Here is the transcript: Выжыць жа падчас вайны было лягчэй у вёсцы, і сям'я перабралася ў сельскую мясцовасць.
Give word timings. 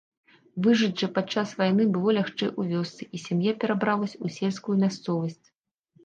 Выжыць 0.67 0.95
жа 1.01 1.07
падчас 1.17 1.51
вайны 1.59 1.83
было 1.97 2.15
лягчэй 2.17 2.49
у 2.63 2.65
вёсцы, 2.71 3.07
і 3.17 3.21
сям'я 3.25 3.53
перабралася 3.65 4.13
ў 4.25 4.39
сельскую 4.39 4.75
мясцовасць. 4.85 5.47